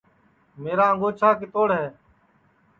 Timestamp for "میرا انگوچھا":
0.61-1.29